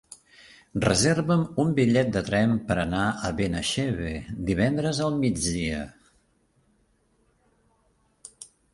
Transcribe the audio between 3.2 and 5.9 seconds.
a Benaixeve divendres al migdia.